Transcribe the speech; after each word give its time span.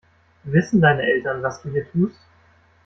Wissen 0.45 0.81
deine 0.81 1.03
Eltern, 1.03 1.43
was 1.43 1.61
du 1.61 1.69
hier 1.69 1.87
tust? 1.91 2.17